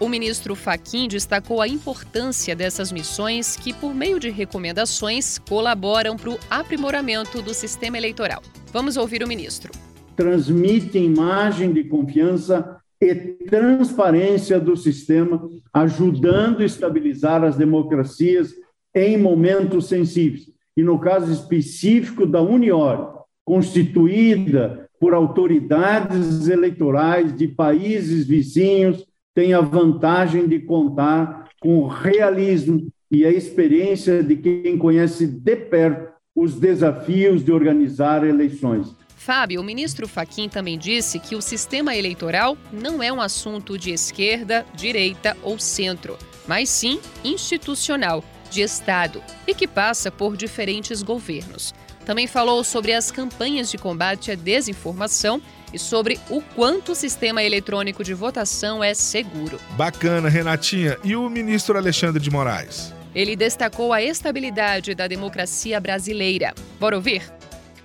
O 0.00 0.08
ministro 0.08 0.56
Faquim 0.56 1.06
destacou 1.06 1.62
a 1.62 1.68
importância 1.68 2.56
dessas 2.56 2.90
missões 2.90 3.56
que, 3.56 3.72
por 3.72 3.94
meio 3.94 4.18
de 4.18 4.28
recomendações, 4.28 5.38
colaboram 5.38 6.16
para 6.16 6.30
o 6.30 6.38
aprimoramento 6.50 7.40
do 7.40 7.54
sistema 7.54 7.96
eleitoral. 7.96 8.42
Vamos 8.72 8.96
ouvir 8.96 9.22
o 9.22 9.28
ministro. 9.28 9.70
Transmite 10.16 10.98
imagem 10.98 11.72
de 11.72 11.84
confiança 11.84 12.76
e 13.00 13.14
transparência 13.14 14.58
do 14.58 14.76
sistema, 14.76 15.48
ajudando 15.72 16.62
a 16.62 16.64
estabilizar 16.64 17.44
as 17.44 17.56
democracias 17.56 18.52
em 18.92 19.16
momentos 19.16 19.86
sensíveis. 19.86 20.50
E 20.76 20.82
no 20.82 20.98
caso 20.98 21.32
específico 21.32 22.26
da 22.26 22.42
Unior, 22.42 23.22
constituída 23.44 24.88
por 24.98 25.14
autoridades 25.14 26.48
eleitorais 26.48 27.36
de 27.36 27.46
países 27.46 28.26
vizinhos 28.26 29.06
tem 29.34 29.52
a 29.52 29.60
vantagem 29.60 30.46
de 30.46 30.60
contar 30.60 31.48
com 31.60 31.78
o 31.78 31.88
realismo 31.88 32.88
e 33.10 33.24
a 33.24 33.30
experiência 33.30 34.22
de 34.22 34.36
quem 34.36 34.78
conhece 34.78 35.26
de 35.26 35.56
perto 35.56 36.14
os 36.34 36.58
desafios 36.58 37.44
de 37.44 37.52
organizar 37.52 38.26
eleições. 38.26 38.94
Fábio, 39.16 39.60
o 39.60 39.64
ministro 39.64 40.06
Faquim 40.06 40.48
também 40.48 40.78
disse 40.78 41.18
que 41.18 41.34
o 41.34 41.40
sistema 41.40 41.96
eleitoral 41.96 42.58
não 42.72 43.02
é 43.02 43.12
um 43.12 43.20
assunto 43.20 43.78
de 43.78 43.90
esquerda, 43.90 44.66
direita 44.74 45.36
ou 45.42 45.58
centro, 45.58 46.18
mas 46.46 46.68
sim 46.68 47.00
institucional, 47.24 48.22
de 48.50 48.60
Estado, 48.60 49.22
e 49.46 49.54
que 49.54 49.66
passa 49.66 50.10
por 50.10 50.36
diferentes 50.36 51.02
governos. 51.02 51.72
Também 52.04 52.26
falou 52.26 52.62
sobre 52.62 52.92
as 52.92 53.10
campanhas 53.10 53.70
de 53.70 53.78
combate 53.78 54.30
à 54.30 54.34
desinformação 54.34 55.40
e 55.72 55.78
sobre 55.78 56.20
o 56.30 56.40
quanto 56.40 56.92
o 56.92 56.94
sistema 56.94 57.42
eletrônico 57.42 58.04
de 58.04 58.14
votação 58.14 58.84
é 58.84 58.94
seguro. 58.94 59.58
Bacana, 59.70 60.28
Renatinha. 60.28 60.98
E 61.02 61.16
o 61.16 61.28
ministro 61.28 61.76
Alexandre 61.76 62.22
de 62.22 62.30
Moraes? 62.30 62.92
Ele 63.14 63.34
destacou 63.34 63.92
a 63.92 64.02
estabilidade 64.02 64.94
da 64.94 65.06
democracia 65.06 65.80
brasileira. 65.80 66.52
Bora 66.78 66.96
ouvir? 66.96 67.22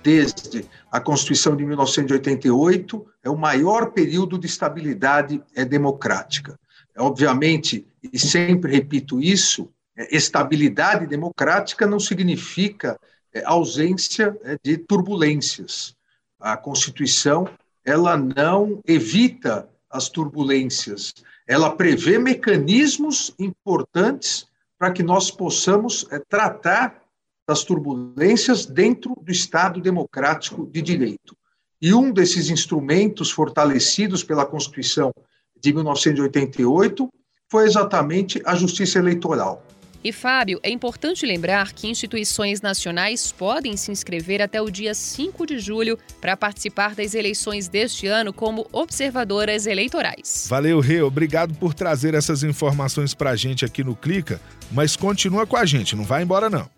Desde 0.02 0.64
a 0.90 1.00
Constituição 1.00 1.56
de 1.56 1.64
1988, 1.64 3.06
é 3.22 3.30
o 3.30 3.36
maior 3.36 3.92
período 3.92 4.38
de 4.38 4.46
estabilidade 4.46 5.42
é 5.54 5.64
democrática. 5.64 6.58
Obviamente, 6.96 7.86
e 8.12 8.18
sempre 8.18 8.72
repito 8.72 9.20
isso, 9.20 9.70
é, 9.96 10.14
estabilidade 10.16 11.06
democrática 11.06 11.86
não 11.86 12.00
significa 12.00 12.98
ausência 13.44 14.36
é, 14.42 14.58
de 14.62 14.76
turbulências. 14.78 15.94
A 16.38 16.56
Constituição 16.56 17.48
ela 17.84 18.16
não 18.16 18.80
evita 18.86 19.68
as 19.90 20.08
turbulências, 20.08 21.14
ela 21.46 21.74
prevê 21.74 22.18
mecanismos 22.18 23.34
importantes 23.38 24.46
para 24.78 24.92
que 24.92 25.02
nós 25.02 25.30
possamos 25.30 26.06
é, 26.10 26.18
tratar 26.18 27.02
das 27.46 27.64
turbulências 27.64 28.64
dentro 28.64 29.16
do 29.20 29.32
Estado 29.32 29.80
democrático 29.80 30.66
de 30.66 30.80
direito. 30.80 31.36
E 31.82 31.92
um 31.92 32.12
desses 32.12 32.50
instrumentos 32.50 33.30
fortalecidos 33.30 34.22
pela 34.22 34.46
Constituição 34.46 35.12
de 35.58 35.72
1988 35.72 37.10
foi 37.50 37.64
exatamente 37.64 38.40
a 38.44 38.54
justiça 38.54 38.98
eleitoral. 38.98 39.66
E, 40.02 40.12
Fábio, 40.12 40.58
é 40.62 40.70
importante 40.70 41.26
lembrar 41.26 41.72
que 41.72 41.88
instituições 41.88 42.62
nacionais 42.62 43.30
podem 43.30 43.76
se 43.76 43.92
inscrever 43.92 44.40
até 44.40 44.60
o 44.60 44.70
dia 44.70 44.94
5 44.94 45.46
de 45.46 45.58
julho 45.58 45.98
para 46.20 46.36
participar 46.36 46.94
das 46.94 47.14
eleições 47.14 47.68
deste 47.68 48.06
ano 48.06 48.32
como 48.32 48.66
observadoras 48.72 49.66
eleitorais. 49.66 50.46
Valeu, 50.48 50.80
Rê. 50.80 51.02
Obrigado 51.02 51.54
por 51.54 51.74
trazer 51.74 52.14
essas 52.14 52.42
informações 52.42 53.12
para 53.12 53.30
a 53.30 53.36
gente 53.36 53.64
aqui 53.64 53.84
no 53.84 53.94
Clica, 53.94 54.40
mas 54.72 54.96
continua 54.96 55.46
com 55.46 55.56
a 55.56 55.66
gente, 55.66 55.94
não 55.94 56.04
vai 56.04 56.22
embora 56.22 56.48
não. 56.48 56.68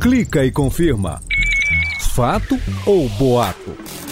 Clica 0.00 0.44
e 0.44 0.50
confirma. 0.50 1.22
Fato 2.14 2.58
ou 2.86 3.08
boato? 3.10 4.03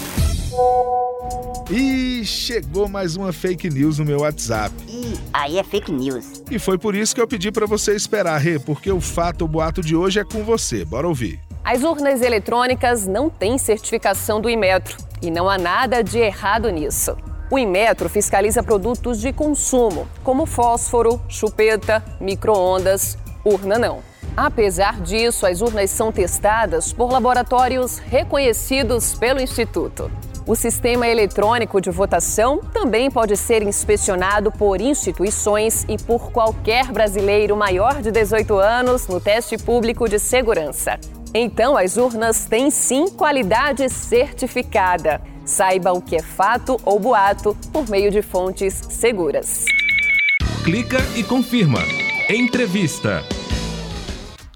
E 1.71 2.25
chegou 2.25 2.89
mais 2.89 3.17
uma 3.17 3.33
fake 3.33 3.71
news 3.71 3.99
no 3.99 4.05
meu 4.05 4.21
WhatsApp. 4.21 4.75
Ih, 4.89 5.19
aí 5.33 5.59
é 5.59 5.63
fake 5.63 5.93
news. 5.93 6.43
E 6.51 6.59
foi 6.59 6.77
por 6.77 6.95
isso 6.95 7.15
que 7.15 7.21
eu 7.21 7.27
pedi 7.27 7.51
para 7.51 7.67
você 7.67 7.95
esperar, 7.95 8.39
Rê, 8.39 8.59
porque 8.59 8.91
o 8.91 9.01
fato 9.01 9.43
ou 9.43 9.49
boato 9.49 9.81
de 9.81 9.95
hoje 9.95 10.21
é 10.21 10.25
com 10.25 10.43
você. 10.43 10.85
Bora 10.85 11.07
ouvir. 11.07 11.41
As 11.65 11.83
urnas 11.83 12.21
eletrônicas 12.21 13.07
não 13.07 13.31
têm 13.31 13.57
certificação 13.57 14.41
do 14.41 14.51
Inmetro 14.51 14.97
e 15.23 15.31
não 15.31 15.49
há 15.49 15.57
nada 15.57 16.03
de 16.03 16.19
errado 16.19 16.69
nisso. 16.71 17.17
O 17.51 17.59
Inmetro 17.59 18.09
fiscaliza 18.09 18.63
produtos 18.63 19.21
de 19.21 19.33
consumo, 19.33 20.09
como 20.25 20.47
fósforo, 20.47 21.21
chupeta, 21.29 22.03
micro-ondas, 22.21 23.17
urna 23.45 23.79
não. 23.79 24.03
Apesar 24.37 25.01
disso, 25.01 25.47
as 25.47 25.61
urnas 25.61 25.91
são 25.91 26.11
testadas 26.11 26.93
por 26.93 27.13
laboratórios 27.13 27.99
reconhecidos 27.99 29.15
pelo 29.15 29.41
Instituto. 29.41 30.11
O 30.45 30.57
sistema 30.57 31.07
eletrônico 31.07 31.81
de 31.81 31.91
votação 31.91 32.59
também 32.73 33.11
pode 33.11 33.37
ser 33.37 33.63
inspecionado 33.63 34.51
por 34.51 34.81
instituições 34.81 35.87
e 35.89 35.97
por 35.97 36.33
qualquer 36.33 36.91
brasileiro 36.91 37.57
maior 37.57 38.03
de 38.03 38.11
18 38.11 38.59
anos 38.59 39.07
no 39.07 39.21
teste 39.21 39.57
público 39.57 40.09
de 40.09 40.19
segurança. 40.19 40.99
Então, 41.33 41.77
as 41.77 41.97
urnas 41.97 42.45
têm 42.45 42.71
sim 42.71 43.09
qualidade 43.09 43.89
certificada. 43.89 45.23
Saiba 45.45 45.93
o 45.93 46.03
que 46.03 46.17
é 46.17 46.23
fato 46.23 46.77
ou 46.85 46.99
boato 46.99 47.57
por 47.73 47.89
meio 47.89 48.11
de 48.11 48.21
fontes 48.21 48.75
seguras. 48.91 49.65
Clica 50.65 50.99
e 51.17 51.23
confirma. 51.23 51.81
Entrevista. 52.29 53.23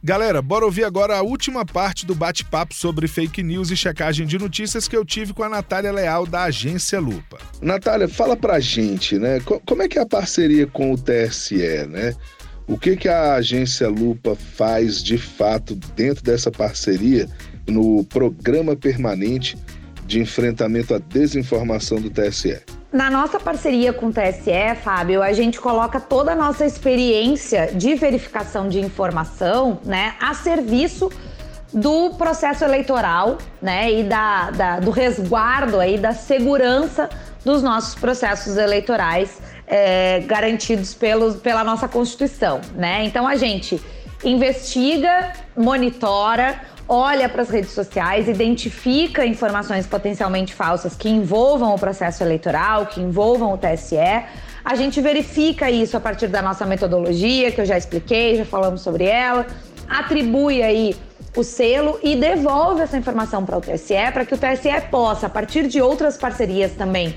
Galera, 0.06 0.40
bora 0.40 0.64
ouvir 0.64 0.84
agora 0.84 1.16
a 1.16 1.22
última 1.22 1.66
parte 1.66 2.06
do 2.06 2.14
bate-papo 2.14 2.72
sobre 2.72 3.08
fake 3.08 3.42
news 3.42 3.72
e 3.72 3.76
checagem 3.76 4.24
de 4.24 4.38
notícias 4.38 4.86
que 4.86 4.96
eu 4.96 5.04
tive 5.04 5.32
com 5.32 5.42
a 5.42 5.48
Natália 5.48 5.90
Leal, 5.90 6.24
da 6.24 6.44
Agência 6.44 7.00
Lupa. 7.00 7.38
Natália, 7.60 8.06
fala 8.06 8.36
pra 8.36 8.60
gente, 8.60 9.18
né? 9.18 9.40
Como 9.40 9.82
é 9.82 9.88
que 9.88 9.98
é 9.98 10.02
a 10.02 10.06
parceria 10.06 10.64
com 10.64 10.92
o 10.92 10.96
TSE, 10.96 11.88
né? 11.88 12.14
O 12.68 12.78
que, 12.78 12.94
que 12.94 13.08
a 13.08 13.34
Agência 13.34 13.88
Lupa 13.88 14.36
faz 14.36 15.02
de 15.02 15.18
fato 15.18 15.74
dentro 15.96 16.22
dessa 16.22 16.52
parceria 16.52 17.28
no 17.66 18.04
programa 18.04 18.76
permanente 18.76 19.58
de 20.06 20.20
enfrentamento 20.20 20.94
à 20.94 20.98
desinformação 20.98 22.00
do 22.00 22.10
TSE? 22.10 22.60
Na 22.96 23.10
nossa 23.10 23.38
parceria 23.38 23.92
com 23.92 24.06
o 24.06 24.10
TSE, 24.10 24.74
Fábio, 24.82 25.22
a 25.22 25.30
gente 25.30 25.60
coloca 25.60 26.00
toda 26.00 26.32
a 26.32 26.34
nossa 26.34 26.64
experiência 26.64 27.70
de 27.74 27.94
verificação 27.94 28.70
de 28.70 28.80
informação 28.80 29.78
né, 29.84 30.14
a 30.18 30.32
serviço 30.32 31.12
do 31.70 32.14
processo 32.14 32.64
eleitoral 32.64 33.36
né, 33.60 33.92
e 33.92 34.02
da, 34.02 34.50
da, 34.50 34.80
do 34.80 34.90
resguardo 34.90 35.78
aí, 35.78 35.98
da 35.98 36.14
segurança 36.14 37.10
dos 37.44 37.62
nossos 37.62 37.94
processos 37.94 38.56
eleitorais 38.56 39.42
é, 39.66 40.20
garantidos 40.20 40.94
pelos, 40.94 41.36
pela 41.36 41.62
nossa 41.62 41.86
Constituição. 41.86 42.62
Né? 42.74 43.04
Então 43.04 43.28
a 43.28 43.36
gente 43.36 43.78
investiga, 44.24 45.34
monitora, 45.54 46.58
olha 46.88 47.28
para 47.28 47.42
as 47.42 47.50
redes 47.50 47.70
sociais, 47.70 48.28
identifica 48.28 49.26
informações 49.26 49.86
potencialmente 49.86 50.54
falsas 50.54 50.94
que 50.94 51.08
envolvam 51.08 51.74
o 51.74 51.78
processo 51.78 52.22
eleitoral, 52.22 52.86
que 52.86 53.00
envolvam 53.00 53.52
o 53.52 53.58
TSE. 53.58 53.96
A 54.64 54.74
gente 54.74 55.00
verifica 55.00 55.70
isso 55.70 55.96
a 55.96 56.00
partir 56.00 56.28
da 56.28 56.42
nossa 56.42 56.64
metodologia, 56.64 57.50
que 57.50 57.60
eu 57.60 57.66
já 57.66 57.76
expliquei, 57.76 58.36
já 58.36 58.44
falamos 58.44 58.80
sobre 58.80 59.04
ela, 59.04 59.46
atribui 59.88 60.62
aí 60.62 60.96
o 61.36 61.42
selo 61.42 61.98
e 62.02 62.16
devolve 62.16 62.80
essa 62.80 62.96
informação 62.96 63.44
para 63.44 63.58
o 63.58 63.60
TSE, 63.60 63.94
para 64.12 64.24
que 64.24 64.34
o 64.34 64.38
TSE 64.38 64.80
possa, 64.90 65.26
a 65.26 65.30
partir 65.30 65.68
de 65.68 65.80
outras 65.80 66.16
parcerias 66.16 66.72
também 66.72 67.16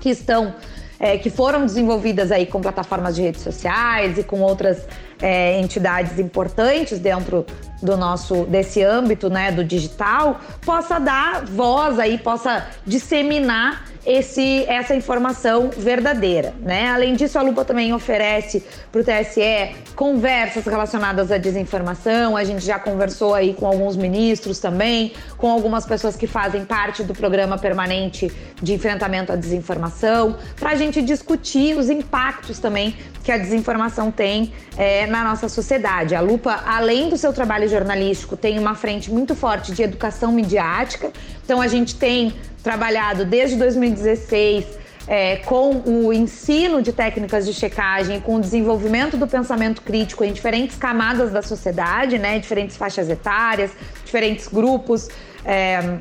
que 0.00 0.10
estão 0.10 0.54
é, 0.98 1.16
que 1.16 1.30
foram 1.30 1.64
desenvolvidas 1.64 2.30
aí 2.30 2.44
com 2.44 2.60
plataformas 2.60 3.16
de 3.16 3.22
redes 3.22 3.40
sociais 3.40 4.18
e 4.18 4.22
com 4.22 4.40
outras 4.40 4.86
é, 5.22 5.60
entidades 5.60 6.18
importantes 6.18 6.98
dentro 6.98 7.44
do 7.82 7.96
nosso 7.96 8.44
desse 8.44 8.82
âmbito, 8.82 9.30
né, 9.30 9.50
do 9.50 9.64
digital, 9.64 10.40
possa 10.64 10.98
dar 10.98 11.44
voz 11.44 11.98
aí, 11.98 12.18
possa 12.18 12.66
disseminar 12.86 13.89
esse, 14.04 14.64
essa 14.64 14.94
informação 14.94 15.70
verdadeira. 15.76 16.54
Né? 16.60 16.88
Além 16.88 17.14
disso, 17.14 17.38
a 17.38 17.42
Lupa 17.42 17.64
também 17.64 17.92
oferece 17.92 18.64
para 18.90 19.00
o 19.00 19.04
TSE 19.04 19.74
conversas 19.94 20.64
relacionadas 20.64 21.30
à 21.30 21.38
desinformação. 21.38 22.36
A 22.36 22.44
gente 22.44 22.64
já 22.64 22.78
conversou 22.78 23.34
aí 23.34 23.54
com 23.54 23.66
alguns 23.66 23.96
ministros 23.96 24.58
também, 24.58 25.12
com 25.36 25.50
algumas 25.50 25.84
pessoas 25.84 26.16
que 26.16 26.26
fazem 26.26 26.64
parte 26.64 27.02
do 27.02 27.14
programa 27.14 27.58
permanente 27.58 28.32
de 28.62 28.72
enfrentamento 28.72 29.32
à 29.32 29.36
desinformação, 29.36 30.36
para 30.58 30.70
a 30.70 30.74
gente 30.74 31.02
discutir 31.02 31.76
os 31.76 31.90
impactos 31.90 32.58
também 32.58 32.96
que 33.22 33.30
a 33.30 33.36
desinformação 33.36 34.10
tem 34.10 34.52
é, 34.76 35.06
na 35.06 35.22
nossa 35.22 35.48
sociedade. 35.48 36.14
A 36.14 36.20
Lupa, 36.20 36.62
além 36.66 37.08
do 37.08 37.16
seu 37.16 37.32
trabalho 37.32 37.68
jornalístico, 37.68 38.36
tem 38.36 38.58
uma 38.58 38.74
frente 38.74 39.10
muito 39.10 39.34
forte 39.34 39.72
de 39.72 39.82
educação 39.82 40.32
midiática. 40.32 41.12
Então, 41.44 41.60
a 41.60 41.68
gente 41.68 41.96
tem 41.96 42.32
trabalhado 42.62 43.24
desde 43.24 43.56
2016 43.56 44.80
é, 45.06 45.36
com 45.38 45.82
o 45.84 46.12
ensino 46.12 46.80
de 46.80 46.92
técnicas 46.92 47.44
de 47.44 47.52
checagem, 47.52 48.20
com 48.20 48.36
o 48.36 48.40
desenvolvimento 48.40 49.16
do 49.16 49.26
pensamento 49.26 49.82
crítico 49.82 50.22
em 50.22 50.32
diferentes 50.32 50.76
camadas 50.76 51.32
da 51.32 51.42
sociedade, 51.42 52.18
né, 52.18 52.38
diferentes 52.38 52.76
faixas 52.76 53.08
etárias, 53.08 53.72
diferentes 54.04 54.46
grupos. 54.46 55.08
É, 55.44 55.98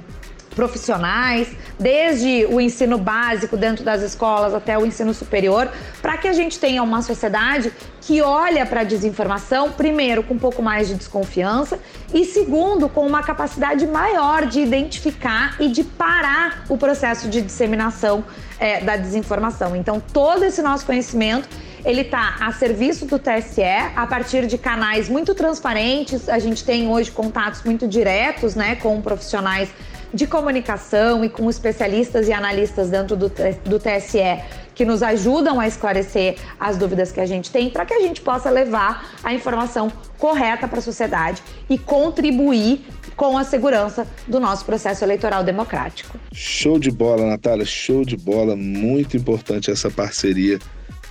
profissionais, 0.60 1.48
desde 1.80 2.46
o 2.48 2.60
ensino 2.60 2.98
básico 2.98 3.56
dentro 3.56 3.86
das 3.86 4.02
escolas 4.02 4.54
até 4.54 4.78
o 4.78 4.86
ensino 4.86 5.14
superior, 5.14 5.72
para 6.02 6.18
que 6.18 6.28
a 6.28 6.34
gente 6.34 6.60
tenha 6.60 6.84
uma 6.84 7.02
sociedade 7.02 7.72
que 8.02 8.22
olha 8.22 8.66
para 8.66 8.82
a 8.82 8.84
desinformação, 8.84 9.72
primeiro, 9.72 10.22
com 10.22 10.34
um 10.34 10.38
pouco 10.38 10.62
mais 10.62 10.90
de 10.90 10.96
desconfiança 10.96 11.80
e, 12.14 12.26
segundo, 12.26 12.90
com 12.90 13.08
uma 13.08 13.24
capacidade 13.24 13.88
maior 13.88 14.48
de 14.48 14.60
identificar 14.60 15.56
e 15.62 15.70
de 15.70 15.82
parar 15.82 16.66
o 16.68 16.78
processo 16.78 17.30
de 17.30 17.42
disseminação 17.42 18.26
é, 18.60 18.82
da 18.82 18.98
desinformação. 18.98 19.78
Então, 19.78 20.02
todo 20.12 20.44
esse 20.44 20.62
nosso 20.62 20.86
conhecimento 20.86 21.48
ele 21.86 22.02
está 22.02 22.36
a 22.42 22.52
serviço 22.52 23.06
do 23.06 23.18
TSE 23.18 23.62
a 23.96 24.06
partir 24.06 24.46
de 24.46 24.58
canais 24.58 25.08
muito 25.08 25.34
transparentes. 25.34 26.28
A 26.28 26.38
gente 26.38 26.64
tem 26.66 26.90
hoje 26.90 27.10
contatos 27.10 27.64
muito 27.64 27.88
diretos, 27.88 28.54
né, 28.56 28.76
com 28.76 29.02
profissionais 29.02 29.70
de 30.14 30.26
comunicação 30.28 31.24
e 31.24 31.30
com 31.30 31.50
especialistas 31.50 32.28
e 32.28 32.34
analistas 32.34 32.90
dentro 32.90 33.16
do, 33.16 33.30
do 33.66 33.80
TSE 33.80 34.44
que 34.74 34.86
nos 34.86 35.04
ajudam 35.04 35.60
a 35.60 35.68
esclarecer 35.68 36.38
as 36.60 36.78
dúvidas 36.78 37.12
que 37.12 37.20
a 37.20 37.26
gente 37.26 37.52
tem 37.52 37.70
para 37.70 37.86
que 37.86 37.94
a 37.94 38.00
gente 38.00 38.22
possa 38.22 38.50
levar 38.50 39.14
a 39.24 39.34
informação 39.34 39.92
correta 40.18 40.68
para 40.68 40.80
a 40.80 40.82
sociedade 40.82 41.44
e 41.70 41.78
contribuir 41.78 42.86
com 43.16 43.38
a 43.38 43.44
segurança 43.44 44.08
do 44.26 44.40
nosso 44.40 44.64
processo 44.64 45.04
eleitoral 45.04 45.44
democrático. 45.44 46.18
Show 46.32 46.80
de 46.80 46.90
bola, 46.90 47.28
Natália, 47.28 47.66
show 47.66 48.06
de 48.06 48.16
bola. 48.16 48.56
Muito 48.56 49.18
importante 49.18 49.70
essa 49.70 49.92
parceria 49.92 50.58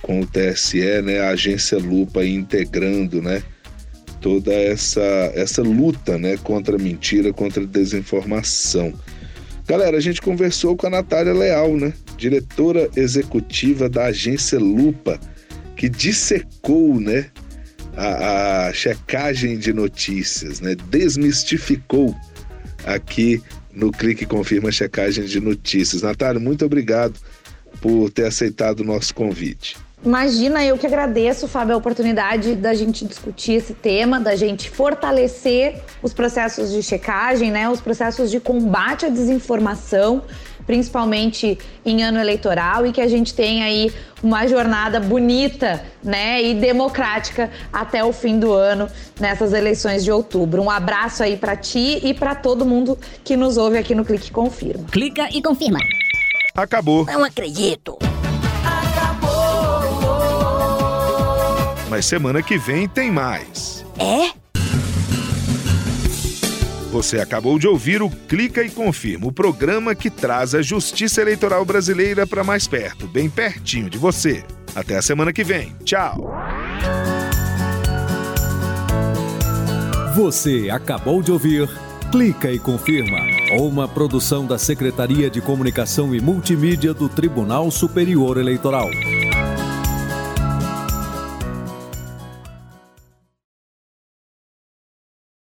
com 0.01 0.21
o 0.21 0.25
TSE, 0.25 1.01
né? 1.03 1.19
A 1.21 1.29
agência 1.29 1.77
Lupa 1.77 2.25
integrando, 2.25 3.21
né? 3.21 3.43
Toda 4.21 4.53
essa, 4.53 5.01
essa 5.33 5.61
luta 5.61 6.17
né, 6.17 6.37
contra 6.37 6.75
a 6.75 6.79
mentira, 6.79 7.31
contra 7.33 7.63
a 7.63 7.67
desinformação. 7.67 8.93
Galera, 9.67 9.97
a 9.97 10.01
gente 10.01 10.21
conversou 10.21 10.75
com 10.75 10.87
a 10.87 10.89
Natália 10.89 11.33
Leal, 11.33 11.77
né, 11.77 11.93
diretora 12.17 12.89
executiva 12.95 13.87
da 13.87 14.05
agência 14.05 14.59
Lupa, 14.59 15.19
que 15.75 15.87
dissecou 15.87 16.99
né, 16.99 17.27
a, 17.95 18.67
a 18.67 18.73
checagem 18.73 19.57
de 19.57 19.71
notícias, 19.71 20.59
né, 20.59 20.75
desmistificou 20.89 22.15
aqui 22.83 23.41
no 23.71 23.91
Clique 23.91 24.25
Confirma 24.25 24.71
Checagem 24.71 25.25
de 25.25 25.39
Notícias. 25.39 26.01
Natália, 26.01 26.39
muito 26.39 26.65
obrigado 26.65 27.13
por 27.79 28.09
ter 28.09 28.25
aceitado 28.25 28.81
o 28.81 28.83
nosso 28.83 29.13
convite. 29.13 29.77
Imagina, 30.03 30.63
eu 30.63 30.77
que 30.77 30.87
agradeço, 30.87 31.45
Fábio, 31.45 31.75
a 31.75 31.77
oportunidade 31.77 32.55
da 32.55 32.73
gente 32.73 33.03
discutir 33.05 33.53
esse 33.53 33.73
tema, 33.73 34.17
da 34.17 34.33
gente 34.33 34.69
fortalecer 34.69 35.83
os 36.01 36.13
processos 36.13 36.71
de 36.71 36.81
checagem, 36.81 37.51
né, 37.51 37.69
os 37.69 37.81
processos 37.81 38.31
de 38.31 38.39
combate 38.39 39.05
à 39.05 39.09
desinformação, 39.09 40.23
principalmente 40.65 41.57
em 41.85 42.01
ano 42.01 42.17
eleitoral, 42.17 42.85
e 42.85 42.93
que 42.93 43.01
a 43.01 43.09
gente 43.09 43.33
tenha 43.33 43.65
aí 43.65 43.91
uma 44.23 44.47
jornada 44.47 45.01
bonita, 45.01 45.83
né, 46.01 46.41
e 46.41 46.53
democrática 46.53 47.51
até 47.73 48.01
o 48.01 48.13
fim 48.13 48.39
do 48.39 48.53
ano 48.53 48.87
nessas 49.19 49.51
eleições 49.51 50.05
de 50.05 50.11
outubro. 50.11 50.61
Um 50.61 50.69
abraço 50.69 51.23
aí 51.23 51.35
para 51.35 51.57
ti 51.57 51.99
e 52.01 52.13
para 52.13 52.35
todo 52.35 52.65
mundo 52.65 52.97
que 53.21 53.35
nos 53.35 53.57
ouve 53.57 53.77
aqui 53.77 53.93
no 53.93 54.05
Clique 54.05 54.31
Confirma. 54.31 54.85
Clica 54.89 55.27
e 55.33 55.41
confirma. 55.41 55.79
Acabou. 56.55 57.05
Não 57.05 57.25
acredito. 57.25 57.97
Mas 61.89 62.05
semana 62.05 62.43
que 62.43 62.57
vem 62.57 62.87
tem 62.87 63.11
mais. 63.11 63.83
É? 63.97 64.31
Você 66.91 67.19
acabou 67.19 67.59
de 67.59 67.67
ouvir 67.67 68.01
o 68.01 68.09
Clica 68.09 68.63
e 68.63 68.69
Confirma, 68.69 69.27
o 69.27 69.31
programa 69.31 69.93
que 69.93 70.09
traz 70.09 70.55
a 70.55 70.61
justiça 70.61 71.21
eleitoral 71.21 71.63
brasileira 71.63 72.25
para 72.25 72.43
mais 72.43 72.67
perto, 72.67 73.07
bem 73.07 73.29
pertinho 73.29 73.89
de 73.89 73.97
você. 73.97 74.43
Até 74.75 74.97
a 74.97 75.01
semana 75.01 75.31
que 75.31 75.43
vem. 75.43 75.75
Tchau. 75.83 76.31
Você 80.15 80.69
acabou 80.71 81.21
de 81.21 81.31
ouvir 81.31 81.69
Clica 82.11 82.51
e 82.51 82.57
Confirma, 82.57 83.19
uma 83.59 83.87
produção 83.87 84.45
da 84.45 84.57
Secretaria 84.57 85.29
de 85.29 85.41
Comunicação 85.41 86.13
e 86.15 86.19
Multimídia 86.19 86.91
do 86.91 87.07
Tribunal 87.07 87.69
Superior 87.69 88.37
Eleitoral. 88.37 88.89